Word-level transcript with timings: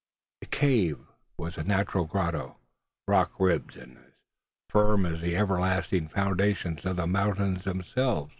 The 0.39 0.47
cave 0.47 0.97
was 1.37 1.59
a 1.59 1.63
natural 1.63 2.05
grotto, 2.05 2.57
rock 3.07 3.33
ribbed, 3.39 3.75
and 3.77 3.97
as 3.99 4.03
firm 4.67 5.05
as 5.05 5.21
the 5.21 5.35
everlasting 5.37 6.07
foundations 6.07 6.83
of 6.85 6.95
the 6.95 7.05
mountains 7.05 7.65
themselves. 7.65 8.29